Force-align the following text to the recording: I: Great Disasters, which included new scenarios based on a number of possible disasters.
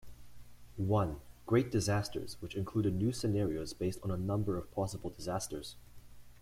I: 0.91 1.13
Great 1.45 1.69
Disasters, 1.69 2.35
which 2.39 2.55
included 2.55 2.95
new 2.95 3.11
scenarios 3.11 3.73
based 3.73 3.99
on 4.01 4.09
a 4.09 4.17
number 4.17 4.57
of 4.57 4.71
possible 4.71 5.11
disasters. 5.11 5.75